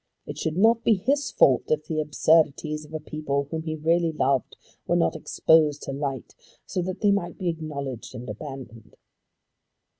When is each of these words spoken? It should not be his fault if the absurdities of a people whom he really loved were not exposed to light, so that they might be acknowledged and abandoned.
It 0.25 0.39
should 0.39 0.57
not 0.57 0.83
be 0.83 0.95
his 0.95 1.29
fault 1.29 1.65
if 1.69 1.85
the 1.85 1.99
absurdities 1.99 2.85
of 2.85 2.93
a 2.95 2.99
people 2.99 3.43
whom 3.51 3.61
he 3.61 3.75
really 3.75 4.11
loved 4.11 4.57
were 4.87 4.95
not 4.95 5.15
exposed 5.15 5.83
to 5.83 5.91
light, 5.93 6.33
so 6.65 6.81
that 6.81 7.01
they 7.01 7.11
might 7.11 7.37
be 7.37 7.49
acknowledged 7.49 8.15
and 8.15 8.27
abandoned. 8.27 8.95